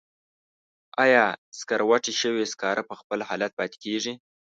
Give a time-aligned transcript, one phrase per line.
[1.03, 1.25] آیا
[1.59, 4.13] سکروټې شوي سکاره په خپل حالت پاتې کیږي؟